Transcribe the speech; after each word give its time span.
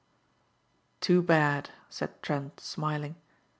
"Too 0.99 1.21
bad," 1.21 1.69
said 1.87 2.23
Trent, 2.23 2.59
smiling. 2.59 3.17